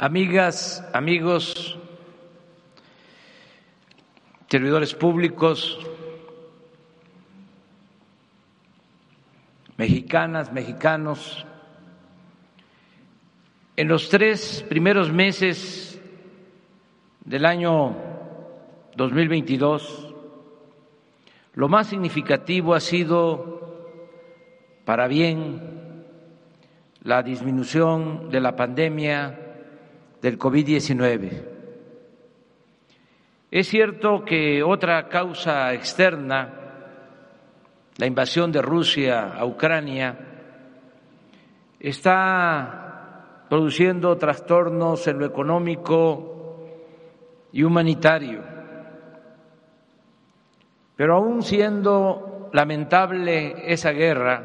amigas, 0.00 0.82
amigos, 0.94 1.78
servidores 4.48 4.94
públicos, 4.94 5.78
mexicanas, 9.76 10.50
mexicanos, 10.54 11.44
en 13.76 13.88
los 13.88 14.08
tres 14.08 14.64
primeros 14.70 15.12
meses 15.12 16.00
del 17.26 17.44
año 17.44 17.94
2022, 18.96 20.14
lo 21.52 21.68
más 21.68 21.88
significativo 21.88 22.72
ha 22.72 22.80
sido, 22.80 23.84
para 24.86 25.08
bien, 25.08 26.06
la 27.02 27.22
disminución 27.22 28.30
de 28.30 28.40
la 28.40 28.56
pandemia 28.56 29.39
del 30.20 30.38
COVID-19. 30.38 31.42
Es 33.50 33.68
cierto 33.68 34.24
que 34.24 34.62
otra 34.62 35.08
causa 35.08 35.72
externa, 35.74 36.52
la 37.96 38.06
invasión 38.06 38.52
de 38.52 38.62
Rusia 38.62 39.32
a 39.34 39.44
Ucrania, 39.44 40.16
está 41.80 43.46
produciendo 43.48 44.16
trastornos 44.16 45.06
en 45.08 45.18
lo 45.18 45.26
económico 45.26 46.68
y 47.52 47.64
humanitario. 47.64 48.42
Pero 50.94 51.16
aún 51.16 51.42
siendo 51.42 52.50
lamentable 52.52 53.72
esa 53.72 53.90
guerra, 53.90 54.44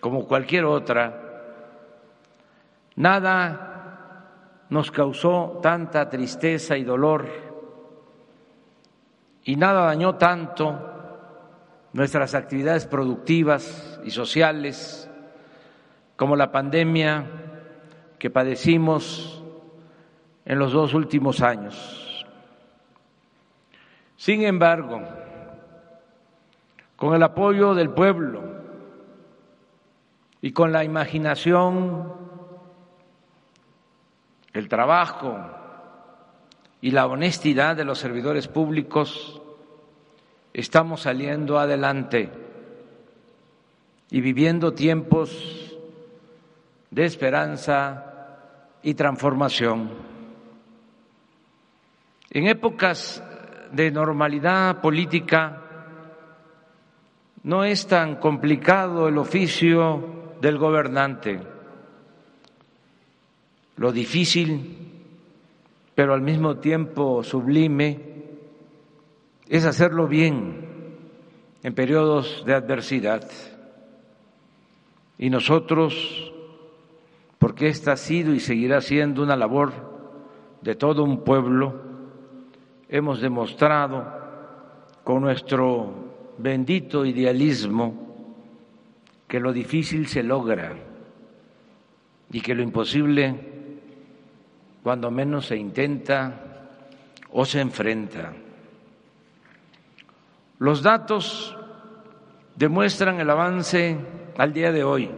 como 0.00 0.26
cualquier 0.26 0.64
otra, 0.64 1.14
nada 2.96 3.71
nos 4.72 4.90
causó 4.90 5.60
tanta 5.62 6.08
tristeza 6.08 6.78
y 6.78 6.82
dolor 6.82 7.28
y 9.44 9.56
nada 9.56 9.84
dañó 9.84 10.14
tanto 10.14 10.80
nuestras 11.92 12.34
actividades 12.34 12.86
productivas 12.86 14.00
y 14.02 14.10
sociales 14.10 15.10
como 16.16 16.36
la 16.36 16.50
pandemia 16.50 17.26
que 18.18 18.30
padecimos 18.30 19.44
en 20.46 20.58
los 20.58 20.72
dos 20.72 20.94
últimos 20.94 21.42
años. 21.42 22.24
Sin 24.16 24.40
embargo, 24.42 25.02
con 26.96 27.14
el 27.14 27.22
apoyo 27.22 27.74
del 27.74 27.90
pueblo 27.90 28.40
y 30.40 30.52
con 30.52 30.72
la 30.72 30.82
imaginación 30.82 32.31
el 34.52 34.68
trabajo 34.68 35.38
y 36.80 36.90
la 36.90 37.06
honestidad 37.06 37.76
de 37.76 37.84
los 37.84 37.98
servidores 37.98 38.48
públicos, 38.48 39.40
estamos 40.52 41.02
saliendo 41.02 41.58
adelante 41.58 42.30
y 44.10 44.20
viviendo 44.20 44.74
tiempos 44.74 45.74
de 46.90 47.04
esperanza 47.04 48.06
y 48.82 48.94
transformación. 48.94 49.90
En 52.30 52.46
épocas 52.46 53.22
de 53.72 53.90
normalidad 53.90 54.80
política 54.80 55.62
no 57.44 57.64
es 57.64 57.86
tan 57.86 58.16
complicado 58.16 59.08
el 59.08 59.18
oficio 59.18 60.34
del 60.40 60.58
gobernante 60.58 61.40
lo 63.76 63.92
difícil, 63.92 64.78
pero 65.94 66.14
al 66.14 66.20
mismo 66.20 66.56
tiempo 66.56 67.22
sublime, 67.22 68.12
es 69.48 69.66
hacerlo 69.66 70.08
bien 70.08 70.66
en 71.62 71.74
periodos 71.74 72.44
de 72.46 72.54
adversidad. 72.54 73.28
Y 75.18 75.30
nosotros, 75.30 76.32
porque 77.38 77.68
esta 77.68 77.92
ha 77.92 77.96
sido 77.96 78.34
y 78.34 78.40
seguirá 78.40 78.80
siendo 78.80 79.22
una 79.22 79.36
labor 79.36 79.72
de 80.62 80.74
todo 80.74 81.04
un 81.04 81.22
pueblo, 81.22 81.82
hemos 82.88 83.20
demostrado 83.20 84.06
con 85.04 85.20
nuestro 85.22 85.92
bendito 86.38 87.04
idealismo 87.04 88.02
que 89.28 89.40
lo 89.40 89.52
difícil 89.52 90.06
se 90.06 90.22
logra 90.22 90.74
y 92.30 92.40
que 92.40 92.54
lo 92.54 92.62
imposible 92.62 93.51
cuando 94.82 95.10
menos 95.10 95.46
se 95.46 95.56
intenta 95.56 96.68
o 97.30 97.44
se 97.44 97.60
enfrenta. 97.60 98.32
Los 100.58 100.82
datos 100.82 101.56
demuestran 102.56 103.20
el 103.20 103.30
avance 103.30 103.96
al 104.36 104.52
día 104.52 104.72
de 104.72 104.84
hoy. 104.84 105.10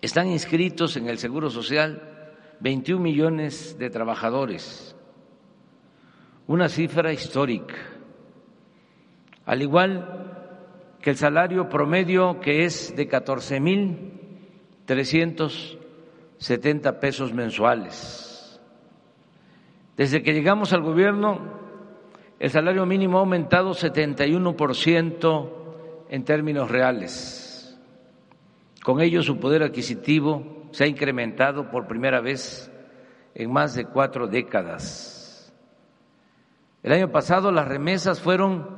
Están 0.00 0.28
inscritos 0.28 0.96
en 0.96 1.08
el 1.08 1.18
Seguro 1.18 1.50
Social 1.50 2.16
21 2.60 3.02
millones 3.02 3.78
de 3.78 3.90
trabajadores, 3.90 4.96
una 6.46 6.68
cifra 6.68 7.12
histórica, 7.12 7.74
al 9.44 9.62
igual 9.62 10.96
que 11.00 11.10
el 11.10 11.16
salario 11.16 11.68
promedio 11.68 12.40
que 12.40 12.64
es 12.64 12.94
de 12.96 13.06
14 13.06 13.60
mil 13.60 14.12
70 16.38 17.00
pesos 17.00 17.32
mensuales. 17.32 18.60
Desde 19.96 20.22
que 20.22 20.34
llegamos 20.34 20.72
al 20.72 20.82
gobierno, 20.82 21.40
el 22.38 22.50
salario 22.50 22.84
mínimo 22.84 23.18
ha 23.18 23.20
aumentado 23.20 23.70
71% 23.70 25.50
en 26.10 26.24
términos 26.24 26.70
reales. 26.70 27.78
Con 28.82 29.00
ello, 29.00 29.22
su 29.22 29.38
poder 29.38 29.62
adquisitivo 29.62 30.66
se 30.70 30.84
ha 30.84 30.86
incrementado 30.86 31.70
por 31.70 31.86
primera 31.86 32.20
vez 32.20 32.70
en 33.34 33.50
más 33.52 33.74
de 33.74 33.86
cuatro 33.86 34.28
décadas. 34.28 35.52
El 36.82 36.92
año 36.92 37.10
pasado 37.10 37.50
las 37.50 37.66
remesas 37.66 38.20
fueron 38.20 38.76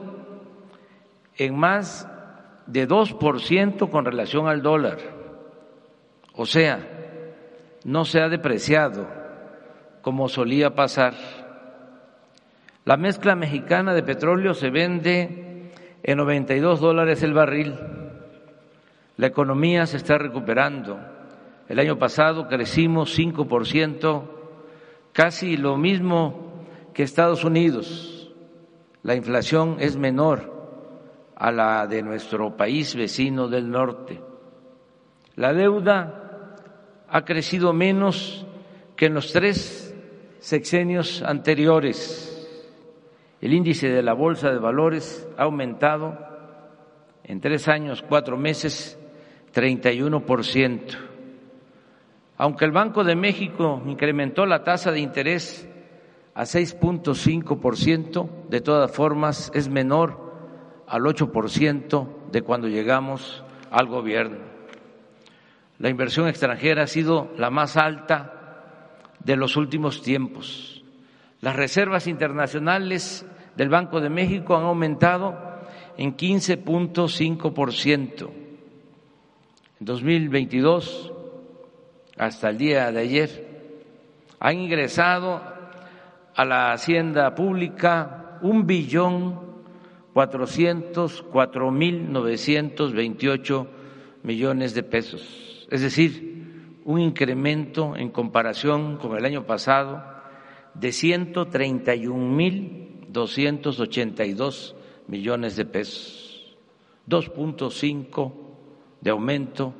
en 1.37 1.57
más 1.57 2.07
de 2.67 2.87
2% 2.87 3.89
con 3.89 4.05
relación 4.05 4.47
al 4.47 4.61
dólar. 4.61 4.99
O 6.35 6.45
sea, 6.45 6.87
no 7.83 8.05
se 8.05 8.21
ha 8.21 8.29
depreciado 8.29 9.07
como 10.01 10.29
solía 10.29 10.75
pasar 10.75 11.13
la 12.85 12.97
mezcla 12.97 13.35
mexicana 13.35 13.93
de 13.93 14.03
petróleo 14.03 14.53
se 14.53 14.69
vende 14.69 15.71
en 16.03 16.17
92 16.17 16.81
dólares 16.81 17.23
el 17.23 17.33
barril. 17.33 17.75
La 19.15 19.27
economía 19.27 19.85
se 19.85 19.97
está 19.97 20.17
recuperando. 20.17 20.99
El 21.69 21.79
año 21.79 21.97
pasado 21.97 22.47
crecimos 22.49 23.17
5%, 23.17 24.23
casi 25.13 25.55
lo 25.55 25.77
mismo 25.77 26.65
que 26.93 27.03
Estados 27.03 27.45
Unidos. 27.45 28.33
La 29.01 29.15
inflación 29.15 29.77
es 29.79 29.95
menor 29.95 30.51
a 31.35 31.51
la 31.51 31.87
de 31.87 32.03
nuestro 32.03 32.57
país 32.57 32.95
vecino 32.95 33.47
del 33.47 33.69
norte. 33.69 34.21
La 35.35 35.53
deuda 35.53 36.55
ha 37.07 37.23
crecido 37.23 37.71
menos 37.71 38.45
que 38.97 39.05
en 39.05 39.13
los 39.13 39.31
tres 39.31 39.95
sexenios 40.39 41.21
anteriores 41.21 42.32
el 43.43 43.53
índice 43.53 43.89
de 43.89 44.01
la 44.01 44.13
Bolsa 44.13 44.51
de 44.51 44.57
Valores 44.57 45.27
ha 45.37 45.43
aumentado 45.43 46.17
en 47.25 47.41
tres 47.41 47.67
años, 47.67 48.01
cuatro 48.01 48.37
meses, 48.37 48.97
31%. 49.53 50.97
Aunque 52.37 52.63
el 52.63 52.71
Banco 52.71 53.03
de 53.03 53.17
México 53.17 53.83
incrementó 53.85 54.45
la 54.45 54.63
tasa 54.63 54.93
de 54.93 55.01
interés 55.01 55.67
a 56.33 56.43
6.5%, 56.43 58.29
de 58.47 58.61
todas 58.61 58.89
formas 58.89 59.51
es 59.53 59.67
menor 59.67 60.85
al 60.87 61.01
8% 61.01 62.07
de 62.31 62.41
cuando 62.43 62.69
llegamos 62.69 63.43
al 63.71 63.87
gobierno. 63.87 64.37
La 65.79 65.89
inversión 65.89 66.29
extranjera 66.29 66.83
ha 66.83 66.87
sido 66.87 67.33
la 67.37 67.49
más 67.49 67.75
alta 67.75 68.93
de 69.19 69.35
los 69.35 69.57
últimos 69.57 70.01
tiempos. 70.01 70.81
Las 71.41 71.57
reservas 71.57 72.07
internacionales 72.07 73.25
del 73.55 73.69
Banco 73.69 74.01
de 74.01 74.09
México 74.09 74.55
han 74.55 74.63
aumentado 74.63 75.35
en 75.97 76.15
15.5%. 76.15 78.29
En 79.79 79.85
2022, 79.85 81.11
hasta 82.17 82.49
el 82.49 82.57
día 82.57 82.91
de 82.91 82.99
ayer, 82.99 83.53
han 84.39 84.59
ingresado 84.59 85.41
a 86.35 86.45
la 86.45 86.73
hacienda 86.73 87.35
pública 87.35 88.39
un 88.41 88.65
billón 88.65 89.53
cuatrocientos 90.13 91.21
cuatro 91.23 91.71
mil 91.71 92.11
novecientos 92.11 92.93
veintiocho 92.93 93.67
millones 94.21 94.73
de 94.73 94.83
pesos, 94.83 95.67
es 95.71 95.81
decir, 95.81 96.33
un 96.85 96.99
incremento 96.99 97.95
en 97.95 98.09
comparación 98.09 98.97
con 98.97 99.17
el 99.17 99.25
año 99.25 99.45
pasado 99.45 100.03
de 100.73 100.91
ciento 100.91 101.47
treinta 101.47 101.95
y 101.95 102.07
un 102.07 102.35
mil 102.35 102.82
doscientos 103.13 103.79
ochenta 103.79 104.25
y 104.25 104.33
dos 104.33 104.75
millones 105.07 105.55
de 105.55 105.65
pesos, 105.65 106.57
dos 107.05 107.29
punto 107.29 107.69
cinco 107.69 108.33
de 108.99 109.11
aumento 109.11 109.73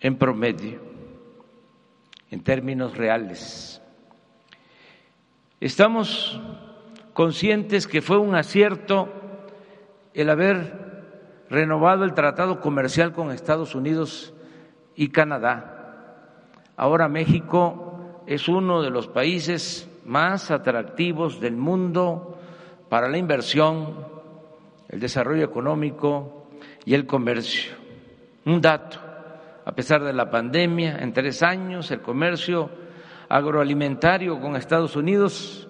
en 0.00 0.16
promedio, 0.16 0.80
en 2.30 2.42
términos 2.42 2.96
reales. 2.96 3.80
Estamos 5.60 6.40
conscientes 7.12 7.86
que 7.86 8.02
fue 8.02 8.18
un 8.18 8.34
acierto 8.34 9.08
el 10.14 10.30
haber 10.30 11.44
renovado 11.50 12.04
el 12.04 12.14
tratado 12.14 12.60
comercial 12.60 13.12
con 13.12 13.30
Estados 13.30 13.74
Unidos 13.74 14.32
y 14.96 15.08
Canadá. 15.08 16.24
Ahora 16.76 17.08
México 17.08 18.22
es 18.26 18.48
uno 18.48 18.82
de 18.82 18.90
los 18.90 19.08
países 19.08 19.88
más 20.04 20.50
atractivos 20.50 21.40
del 21.40 21.56
mundo 21.56 22.38
para 22.88 23.08
la 23.08 23.18
inversión, 23.18 24.06
el 24.88 25.00
desarrollo 25.00 25.44
económico 25.44 26.48
y 26.84 26.94
el 26.94 27.06
comercio. 27.06 27.72
Un 28.44 28.60
dato, 28.60 28.98
a 29.64 29.72
pesar 29.72 30.02
de 30.02 30.12
la 30.12 30.30
pandemia, 30.30 30.98
en 30.98 31.12
tres 31.12 31.42
años 31.42 31.90
el 31.90 32.00
comercio 32.00 32.70
agroalimentario 33.28 34.40
con 34.40 34.56
Estados 34.56 34.96
Unidos 34.96 35.68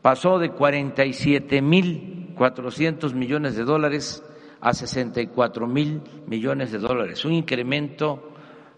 pasó 0.00 0.38
de 0.38 0.50
47 0.50 1.60
mil 1.60 2.24
400 2.34 3.14
millones 3.14 3.56
de 3.56 3.64
dólares 3.64 4.22
a 4.60 4.72
64 4.72 5.66
mil 5.66 6.02
millones 6.26 6.72
de 6.72 6.78
dólares, 6.78 7.24
un 7.24 7.32
incremento 7.32 8.32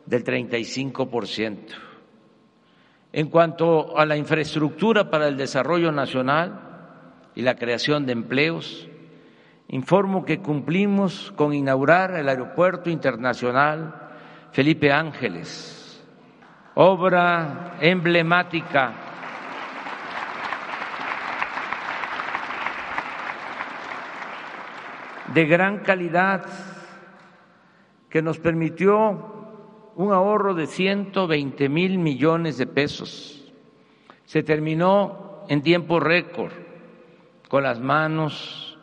del 0.04 0.24
35 0.24 1.08
por 1.08 1.26
ciento. 1.26 1.74
En 3.16 3.30
cuanto 3.30 3.96
a 3.96 4.04
la 4.04 4.18
infraestructura 4.18 5.08
para 5.08 5.26
el 5.26 5.38
desarrollo 5.38 5.90
nacional 5.90 6.60
y 7.34 7.40
la 7.40 7.54
creación 7.54 8.04
de 8.04 8.12
empleos, 8.12 8.86
informo 9.68 10.26
que 10.26 10.40
cumplimos 10.40 11.32
con 11.34 11.54
inaugurar 11.54 12.14
el 12.14 12.28
Aeropuerto 12.28 12.90
Internacional 12.90 14.10
Felipe 14.52 14.92
Ángeles, 14.92 16.04
obra 16.74 17.78
emblemática. 17.80 18.92
De 25.32 25.46
gran 25.46 25.78
calidad 25.78 26.44
que 28.10 28.20
nos 28.20 28.38
permitió 28.38 29.35
un 29.96 30.12
ahorro 30.12 30.54
de 30.54 30.66
120 30.66 31.68
mil 31.70 31.98
millones 31.98 32.58
de 32.58 32.66
pesos. 32.66 33.42
Se 34.26 34.42
terminó 34.42 35.44
en 35.48 35.62
tiempo 35.62 36.00
récord 36.00 36.52
con 37.48 37.62
las 37.62 37.80
manos 37.80 38.78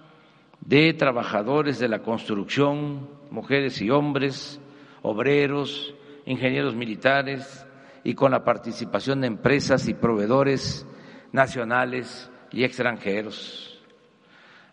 de 0.62 0.94
trabajadores 0.94 1.78
de 1.78 1.88
la 1.88 2.00
construcción, 2.00 3.08
mujeres 3.30 3.80
y 3.82 3.92
hombres, 3.92 4.60
obreros, 5.04 5.94
ingenieros 6.26 6.76
militares 6.76 7.66
y 8.04 8.16
con 8.16 8.32
la 8.32 8.44
participación 8.44 9.22
de 9.22 9.28
empresas 9.28 9.88
y 9.88 9.94
proveedores 9.94 10.88
nacionales 11.32 12.32
y 12.52 12.64
extranjeros. 12.64 13.84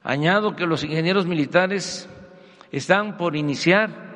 Añado 0.03 0.57
que 0.57 0.67
los 0.67 0.85
ingenieros 0.85 1.27
militares 1.27 2.09
están 2.73 3.19
por 3.19 3.37
iniciar 3.37 4.10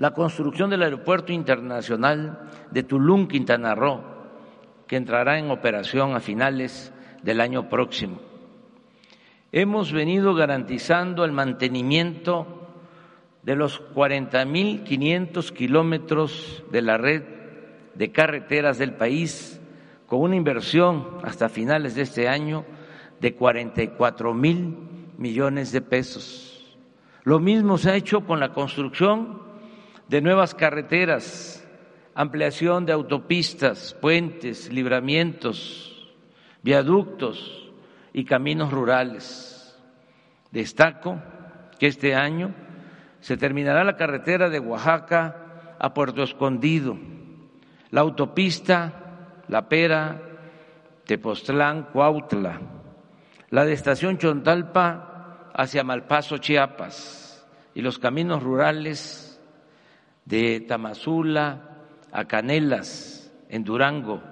la 0.00 0.12
construcción 0.12 0.70
del 0.70 0.82
Aeropuerto 0.82 1.30
Internacional 1.30 2.48
de 2.70 2.82
Tulum, 2.84 3.28
Quintana 3.28 3.74
Roo, 3.74 4.02
que 4.86 4.96
entrará 4.96 5.38
en 5.38 5.50
operación 5.50 6.14
a 6.14 6.20
finales 6.20 6.90
del 7.22 7.38
año 7.38 7.68
próximo. 7.68 8.18
Hemos 9.52 9.92
venido 9.92 10.34
garantizando 10.34 11.22
el 11.26 11.32
mantenimiento 11.32 12.72
de 13.42 13.56
los 13.56 13.82
40.500 13.92 15.52
kilómetros 15.52 16.64
de 16.72 16.80
la 16.80 16.96
red 16.96 17.22
de 17.94 18.10
carreteras 18.10 18.78
del 18.78 18.94
país, 18.94 19.60
con 20.06 20.22
una 20.22 20.36
inversión 20.36 21.18
hasta 21.24 21.50
finales 21.50 21.94
de 21.94 22.02
este 22.02 22.26
año 22.26 22.64
de 23.20 23.34
44 23.34 24.32
mil 24.32 24.78
millones 25.18 25.72
de 25.72 25.82
pesos. 25.82 26.78
Lo 27.22 27.38
mismo 27.38 27.76
se 27.76 27.90
ha 27.90 27.96
hecho 27.96 28.24
con 28.24 28.40
la 28.40 28.54
construcción 28.54 29.49
de 30.10 30.20
nuevas 30.20 30.56
carreteras, 30.56 31.64
ampliación 32.16 32.84
de 32.84 32.92
autopistas, 32.92 33.94
puentes, 33.94 34.72
libramientos, 34.72 36.10
viaductos 36.64 37.70
y 38.12 38.24
caminos 38.24 38.72
rurales. 38.72 39.78
Destaco 40.50 41.22
que 41.78 41.86
este 41.86 42.16
año 42.16 42.52
se 43.20 43.36
terminará 43.36 43.84
la 43.84 43.96
carretera 43.96 44.50
de 44.50 44.58
Oaxaca 44.58 45.76
a 45.78 45.94
Puerto 45.94 46.24
Escondido, 46.24 46.98
la 47.92 48.00
autopista 48.00 49.44
La 49.46 49.68
Pera, 49.68 50.20
Tepoztlán, 51.04 51.84
Cuautla, 51.92 52.60
la 53.50 53.64
de 53.64 53.74
Estación 53.74 54.18
Chontalpa 54.18 55.52
hacia 55.54 55.84
Malpaso, 55.84 56.38
Chiapas, 56.38 57.46
y 57.74 57.80
los 57.80 58.00
caminos 58.00 58.42
rurales 58.42 59.29
de 60.30 60.60
Tamazula 60.60 61.58
a 62.12 62.24
Canelas, 62.24 63.30
en 63.48 63.64
Durango, 63.64 64.22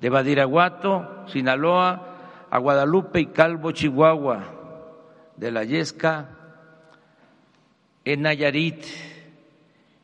de 0.00 0.10
Badiraguato, 0.10 1.26
Sinaloa, 1.28 2.46
a 2.50 2.58
Guadalupe 2.58 3.20
y 3.20 3.26
Calvo, 3.26 3.70
Chihuahua, 3.70 4.44
de 5.36 5.52
la 5.52 5.62
Yesca, 5.62 6.28
en 8.04 8.22
Nayarit, 8.22 8.84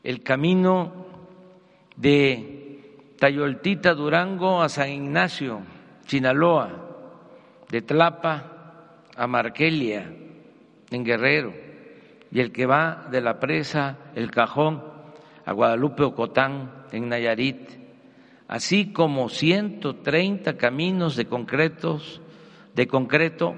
el 0.05 0.23
camino 0.23 0.93
de 1.97 3.15
Tayoltita, 3.19 3.95
Durango, 3.95 4.63
a 4.63 4.69
San 4.69 4.89
Ignacio, 4.91 5.63
Sinaloa, 6.07 6.71
de 7.71 7.83
Tlapa 7.83 8.51
a 9.17 9.27
Marquelia, 9.27 10.13
en 10.91 11.05
Guerrero, 11.05 11.53
y 12.31 12.39
el 12.39 12.53
que 12.53 12.67
va 12.67 13.07
de 13.11 13.21
la 13.21 13.41
presa 13.41 13.97
El 14.15 14.31
Cajón 14.31 14.94
a 15.45 15.53
Guadalupe 15.53 16.03
Ocotán, 16.03 16.85
en 16.93 17.09
Nayarit, 17.09 17.69
así 18.49 18.93
como 18.93 19.29
130 19.29 20.57
caminos 20.57 21.17
de 21.17 21.27
concretos 21.27 22.21
de 22.75 22.87
concreto 22.87 23.57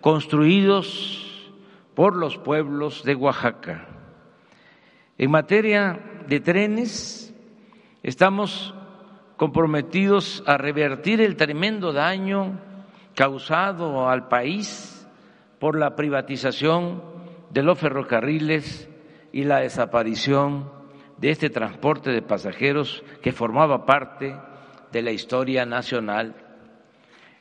construidos 0.00 1.52
por 1.94 2.16
los 2.16 2.38
pueblos 2.38 3.04
de 3.04 3.14
Oaxaca. 3.14 3.86
En 5.16 5.30
materia 5.30 6.00
de 6.26 6.40
trenes, 6.40 7.34
estamos 8.02 8.74
comprometidos 9.36 10.42
a 10.46 10.56
revertir 10.56 11.20
el 11.20 11.36
tremendo 11.36 11.92
daño 11.92 12.58
causado 13.14 14.08
al 14.08 14.28
país 14.28 15.06
por 15.58 15.78
la 15.78 15.94
privatización 15.94 17.02
de 17.50 17.62
los 17.62 17.78
ferrocarriles 17.78 18.88
y 19.32 19.44
la 19.44 19.60
desaparición 19.60 20.70
de 21.18 21.30
este 21.30 21.50
transporte 21.50 22.10
de 22.10 22.22
pasajeros 22.22 23.04
que 23.22 23.32
formaba 23.32 23.86
parte 23.86 24.36
de 24.92 25.02
la 25.02 25.10
historia 25.10 25.66
nacional. 25.66 26.34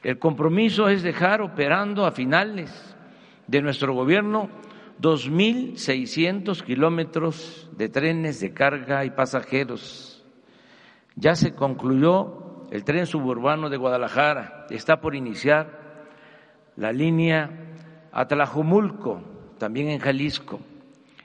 El 0.03 0.19
compromiso 0.19 0.89
es 0.89 1.03
dejar 1.03 1.41
operando 1.41 2.05
a 2.05 2.11
finales 2.11 2.95
de 3.47 3.61
nuestro 3.61 3.93
gobierno 3.93 4.49
2.600 5.01 6.63
kilómetros 6.63 7.69
de 7.77 7.89
trenes 7.89 8.39
de 8.39 8.53
carga 8.53 9.05
y 9.05 9.11
pasajeros. 9.11 10.23
Ya 11.15 11.35
se 11.35 11.53
concluyó 11.53 12.65
el 12.71 12.83
tren 12.83 13.05
suburbano 13.05 13.69
de 13.69 13.77
Guadalajara, 13.77 14.65
está 14.69 14.99
por 14.99 15.15
iniciar 15.15 15.83
la 16.75 16.91
línea 16.91 17.49
a 18.11 18.27
Tlajumulco, 18.27 19.21
también 19.57 19.89
en 19.89 19.99
Jalisco. 19.99 20.59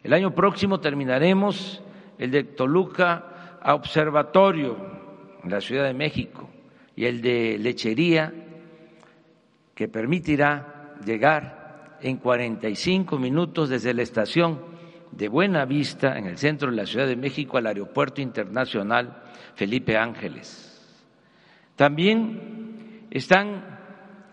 El 0.03 0.13
año 0.13 0.35
próximo 0.35 0.81
terminaremos 0.81 1.83
el 2.19 2.31
de 2.31 2.45
Toluca 2.45 3.59
a 3.63 3.75
Observatorio, 3.75 4.77
en 5.43 5.51
la 5.51 5.61
Ciudad 5.61 5.85
de 5.85 5.95
México, 5.95 6.49
y 6.97 7.05
el 7.05 7.21
de 7.23 7.59
Lechería, 7.59 8.33
que 9.75 9.89
permitirá 9.89 10.97
llegar 11.05 11.99
en 12.01 12.17
45 12.17 13.19
minutos 13.19 13.69
desde 13.69 13.95
la 13.95 14.03
estación 14.03 14.61
de 15.13 15.29
Buena 15.29 15.65
Vista, 15.65 16.19
en 16.19 16.27
el 16.27 16.39
centro 16.39 16.71
de 16.71 16.77
la 16.77 16.87
Ciudad 16.87 17.07
de 17.07 17.17
México, 17.17 17.57
al 17.57 17.67
Aeropuerto 17.67 18.21
Internacional 18.21 19.23
Felipe 19.55 19.97
Ángeles. 19.97 20.69
También 21.77 23.07
están 23.11 23.79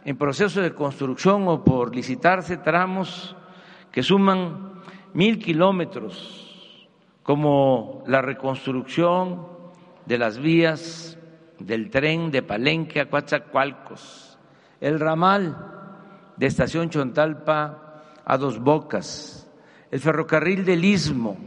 en 0.03 0.17
proceso 0.17 0.61
de 0.61 0.73
construcción 0.73 1.47
o 1.47 1.63
por 1.63 1.95
licitarse 1.95 2.57
tramos 2.57 3.35
que 3.91 4.03
suman 4.03 4.81
mil 5.13 5.39
kilómetros, 5.39 6.44
como 7.25 8.03
la 8.05 8.21
reconstrucción 8.21 9.47
de 10.05 10.19
las 10.19 10.37
vías 10.37 11.17
del 11.57 11.89
tren 11.89 12.29
de 12.29 12.43
Palenque 12.43 13.01
a 13.01 13.09
Coatzacoalcos, 13.09 14.37
el 14.79 14.99
ramal 14.99 15.57
de 16.37 16.45
Estación 16.45 16.91
Chontalpa 16.91 18.03
a 18.23 18.37
Dos 18.37 18.59
Bocas, 18.59 19.51
el 19.89 19.99
ferrocarril 19.99 20.65
del 20.65 20.85
Istmo 20.85 21.37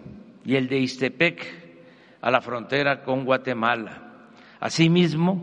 y 0.44 0.56
el 0.56 0.66
de 0.66 0.80
Istepec 0.80 1.47
a 2.23 2.30
la 2.32 2.40
frontera 2.40 3.04
con 3.04 3.25
Guatemala. 3.25 4.02
Asimismo, 4.58 5.40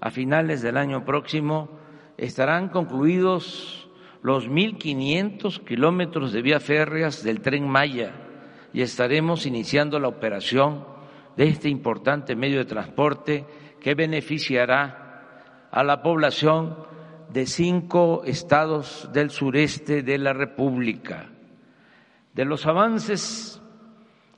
a 0.00 0.10
finales 0.10 0.62
del 0.62 0.78
año 0.78 1.04
próximo 1.04 1.68
estarán 2.16 2.70
concluidos 2.70 3.88
los 4.22 4.48
1.500 4.50 5.62
kilómetros 5.62 6.32
de 6.32 6.42
vía 6.42 6.58
férreas 6.58 7.22
del 7.22 7.40
tren 7.40 7.68
Maya 7.68 8.25
y 8.76 8.82
estaremos 8.82 9.46
iniciando 9.46 9.98
la 9.98 10.08
operación 10.08 10.84
de 11.34 11.48
este 11.48 11.70
importante 11.70 12.36
medio 12.36 12.58
de 12.58 12.66
transporte 12.66 13.46
que 13.80 13.94
beneficiará 13.94 15.68
a 15.70 15.82
la 15.82 16.02
población 16.02 16.76
de 17.32 17.46
cinco 17.46 18.20
estados 18.26 19.08
del 19.14 19.30
sureste 19.30 20.02
de 20.02 20.18
la 20.18 20.34
República. 20.34 21.30
De 22.34 22.44
los 22.44 22.66
avances 22.66 23.62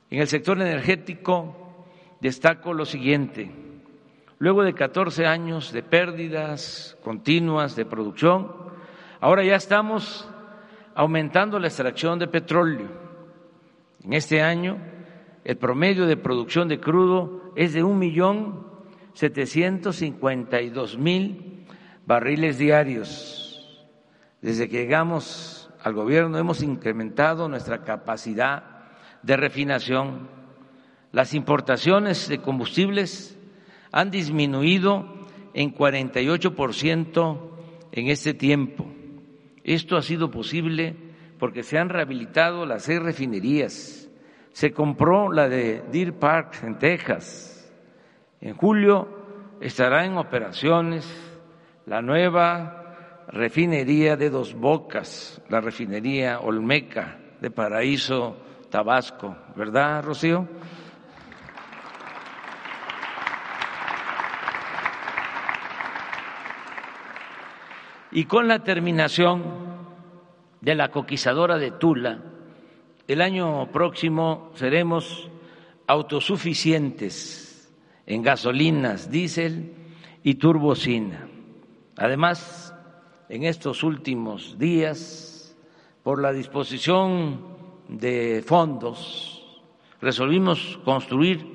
en 0.09 0.21
el 0.21 0.27
sector 0.27 0.61
energético, 0.61 1.85
destaco 2.21 2.73
lo 2.73 2.85
siguiente. 2.85 3.51
Luego 4.37 4.63
de 4.63 4.73
14 4.73 5.25
años 5.25 5.73
de 5.73 5.83
pérdidas 5.83 6.97
continuas 7.03 7.75
de 7.75 7.83
producción, 7.83 8.53
ahora 9.19 9.43
ya 9.43 9.57
estamos 9.57 10.29
aumentando 10.95 11.59
la 11.59 11.67
extracción 11.67 12.17
de 12.19 12.29
petróleo. 12.29 13.08
En 14.03 14.13
este 14.13 14.41
año, 14.41 14.77
el 15.43 15.57
promedio 15.57 16.05
de 16.05 16.17
producción 16.17 16.67
de 16.67 16.79
crudo 16.79 17.53
es 17.55 17.73
de 17.73 17.83
un 17.83 17.99
millón 17.99 18.67
setecientos 19.13 19.97
cincuenta 19.97 20.61
y 20.61 20.69
dos 20.69 20.97
mil 20.97 21.65
barriles 22.05 22.57
diarios. 22.57 23.45
Desde 24.41 24.69
que 24.69 24.77
llegamos 24.77 25.69
al 25.83 25.93
gobierno 25.93 26.37
hemos 26.37 26.63
incrementado 26.63 27.49
nuestra 27.49 27.83
capacidad 27.83 28.63
de 29.23 29.37
refinación. 29.37 30.29
Las 31.11 31.33
importaciones 31.33 32.27
de 32.29 32.39
combustibles 32.39 33.37
han 33.91 34.11
disminuido 34.11 35.05
en 35.53 35.73
48% 35.73 37.39
en 37.91 38.07
este 38.07 38.33
tiempo. 38.33 38.85
Esto 39.63 39.97
ha 39.97 40.01
sido 40.01 40.31
posible 40.31 40.95
porque 41.39 41.63
se 41.63 41.79
han 41.79 41.89
rehabilitado 41.89 42.65
las 42.65 42.83
seis 42.83 43.01
refinerías. 43.01 44.09
Se 44.51 44.71
compró 44.73 45.31
la 45.31 45.47
de 45.47 45.81
Deer 45.91 46.13
Park 46.13 46.59
en 46.63 46.77
Texas. 46.77 47.73
En 48.41 48.55
julio 48.55 49.07
estará 49.61 50.05
en 50.05 50.17
operaciones 50.17 51.07
la 51.85 52.01
nueva 52.01 53.25
refinería 53.29 54.17
de 54.17 54.29
Dos 54.29 54.53
Bocas, 54.53 55.41
la 55.49 55.61
refinería 55.61 56.39
Olmeca 56.39 57.17
de 57.39 57.49
Paraíso, 57.49 58.37
Tabasco. 58.69 59.35
¿Verdad, 59.55 60.03
Rocío? 60.03 60.47
Y 68.11 68.25
con 68.25 68.47
la 68.47 68.63
terminación 68.63 69.68
de 70.61 70.75
la 70.75 70.89
coquizadora 70.89 71.57
de 71.57 71.71
Tula, 71.71 72.19
el 73.07 73.21
año 73.21 73.71
próximo 73.71 74.51
seremos 74.55 75.29
autosuficientes 75.87 77.71
en 78.05 78.21
gasolinas, 78.21 79.09
diésel 79.09 79.73
y 80.23 80.35
turbocina. 80.35 81.27
Además, 81.97 82.73
en 83.29 83.43
estos 83.43 83.83
últimos 83.83 84.57
días, 84.57 85.55
por 86.03 86.21
la 86.21 86.31
disposición 86.31 87.45
de 87.87 88.43
fondos, 88.45 89.61
resolvimos 90.01 90.79
construir 90.83 91.45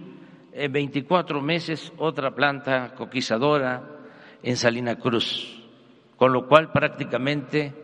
en 0.52 0.72
24 0.72 1.40
meses 1.40 1.92
otra 1.98 2.34
planta 2.34 2.94
coquizadora 2.94 3.82
en 4.42 4.56
Salina 4.56 4.96
Cruz 4.96 5.64
con 6.16 6.32
lo 6.32 6.46
cual 6.46 6.72
prácticamente 6.72 7.83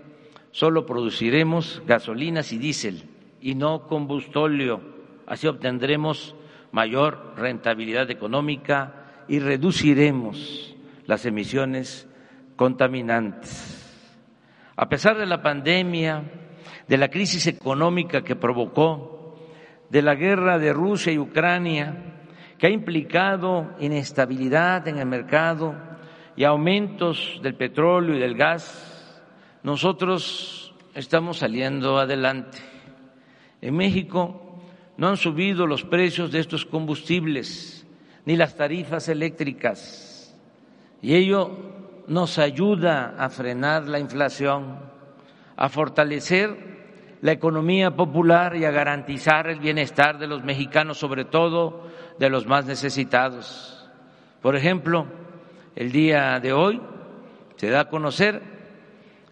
solo 0.51 0.87
produciremos 0.87 1.83
gasolinas 1.87 2.53
y 2.53 2.59
diésel 2.59 3.05
y 3.41 3.55
no 3.55 3.87
combustóleo. 3.87 4.81
Así 5.27 5.47
obtendremos 5.47 6.35
mayor 6.73 7.35
rentabilidad 7.37 8.11
económica 8.11 9.25
y 9.29 9.39
reduciremos 9.39 10.75
las 11.07 11.25
emisiones 11.27 12.09
contaminantes. 12.57 13.77
A 14.77 14.89
pesar 14.89 15.19
de 15.19 15.27
la 15.27 15.43
pandemia, 15.43 16.23
de 16.89 16.97
la 16.99 17.09
crisis 17.09 17.47
económica 17.47 18.23
que 18.23 18.37
provocó, 18.37 19.37
de 19.89 20.03
la 20.03 20.15
guerra 20.15 20.59
de 20.59 20.73
Rusia 20.73 21.13
y 21.13 21.19
Ucrania, 21.19 22.17
que 22.59 22.67
ha 22.67 22.71
implicado 22.71 23.75
inestabilidad 23.81 24.87
en 24.89 24.99
el 24.99 25.07
mercado, 25.07 25.75
y 26.37 26.45
aumentos 26.45 27.39
del 27.43 27.55
petróleo 27.55 28.17
y 28.17 28.19
del 28.19 28.35
gas, 28.35 28.90
nosotros 29.63 30.75
estamos 30.95 31.39
saliendo 31.39 31.99
adelante. 31.99 32.59
En 33.61 33.77
México 33.77 34.61
no 34.97 35.09
han 35.09 35.17
subido 35.17 35.67
los 35.67 35.85
precios 35.85 36.33
de 36.33 36.41
estos 36.41 36.65
combustibles 36.65 37.87
ni 38.25 38.37
las 38.37 38.57
tarifas 38.57 39.09
eléctricas 39.09 40.37
y 41.03 41.15
ello 41.15 41.51
nos 42.07 42.39
ayuda 42.39 43.15
a 43.19 43.31
frenar 43.31 43.87
la 43.87 43.99
inflación, 43.99 44.79
a 45.57 45.69
fortalecer 45.69 46.71
la 47.23 47.33
economía 47.33 47.91
popular 47.95 48.57
y 48.57 48.65
a 48.65 48.71
garantizar 48.71 49.49
el 49.49 49.61
bienestar 49.61 50.19
de 50.19 50.27
los 50.27 50.43
mexicanos, 50.43 50.99
sobre 50.99 51.25
todo 51.25 51.87
de 52.19 52.31
los 52.31 52.47
más 52.47 52.67
necesitados. 52.67 53.89
Por 54.41 54.57
ejemplo, 54.57 55.07
el 55.77 55.93
día 55.93 56.41
de 56.41 56.53
hoy 56.53 56.81
se 57.57 57.69
da 57.69 57.81
a 57.81 57.89
conocer 57.89 58.60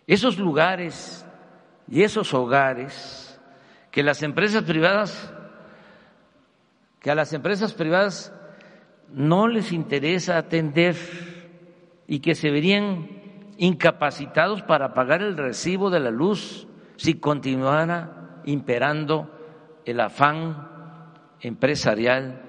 Esos 0.06 0.38
lugares 0.38 1.24
y 1.88 2.02
esos 2.02 2.34
hogares 2.34 3.40
que 3.90 4.02
las 4.02 4.22
empresas 4.22 4.64
privadas 4.64 5.32
que 7.00 7.10
a 7.10 7.14
las 7.14 7.32
empresas 7.32 7.72
privadas 7.72 8.32
no 9.12 9.48
les 9.48 9.72
interesa 9.72 10.36
atender 10.36 10.96
y 12.06 12.20
que 12.20 12.34
se 12.34 12.50
verían 12.50 13.08
incapacitados 13.56 14.62
para 14.62 14.94
pagar 14.94 15.22
el 15.22 15.36
recibo 15.36 15.90
de 15.90 16.00
la 16.00 16.10
luz 16.10 16.66
si 16.96 17.14
continuara 17.14 18.42
imperando 18.44 19.39
el 19.84 20.00
afán 20.00 20.68
empresarial 21.40 22.42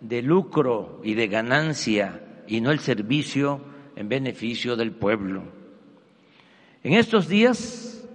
de 0.00 0.22
lucro 0.22 1.00
y 1.02 1.14
de 1.14 1.28
ganancia 1.28 2.20
y 2.46 2.60
no 2.60 2.70
el 2.70 2.80
servicio 2.80 3.60
en 3.96 4.08
beneficio 4.08 4.76
del 4.76 4.92
pueblo. 4.92 5.44
En 6.82 6.94
estos 6.94 7.28
días 7.28 8.08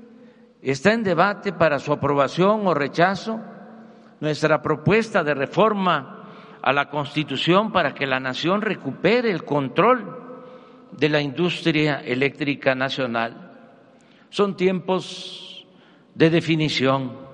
está 0.62 0.94
en 0.94 1.04
debate 1.04 1.54
para 1.54 1.80
su 1.80 1.94
aprobación 1.94 2.68
o 2.68 2.74
rechazo 2.74 3.40
nuestra 4.20 4.62
propuesta 4.62 5.24
de 5.24 5.34
reforma 5.34 6.26
a 6.62 6.74
la 6.74 6.90
Constitución 6.90 7.72
para 7.72 7.94
que 7.94 8.06
la 8.06 8.20
nación 8.20 8.62
recupere 8.62 9.32
el 9.32 9.46
control 9.46 10.28
de 10.92 11.10
la 11.10 11.22
industria 11.22 12.02
eléctrica 12.04 12.76
nacional. 12.76 13.52
Son 14.30 14.58
tiempos 14.58 15.66
de 16.16 16.30
definición 16.30 17.27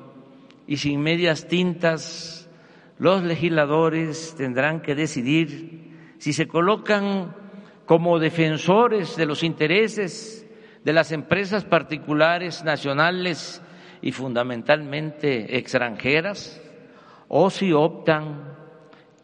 y 0.67 0.77
sin 0.77 1.01
medias 1.01 1.47
tintas 1.47 2.49
los 2.99 3.23
legisladores 3.23 4.35
tendrán 4.37 4.81
que 4.81 4.95
decidir 4.95 6.15
si 6.19 6.33
se 6.33 6.47
colocan 6.47 7.35
como 7.85 8.19
defensores 8.19 9.15
de 9.17 9.25
los 9.25 9.43
intereses 9.43 10.47
de 10.83 10.93
las 10.93 11.11
empresas 11.11 11.63
particulares 11.65 12.63
nacionales 12.63 13.61
y 14.01 14.11
fundamentalmente 14.11 15.57
extranjeras 15.57 16.61
o 17.29 17.49
si 17.49 17.71
optan 17.71 18.55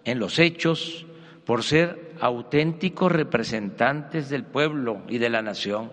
en 0.06 0.20
los 0.20 0.40
hechos 0.40 1.06
por 1.46 1.64
ser 1.64 2.14
auténticos 2.22 3.12
representantes 3.12 4.30
del 4.30 4.44
pueblo 4.44 5.02
y 5.08 5.18
de 5.18 5.30
la 5.30 5.42
nación. 5.42 5.92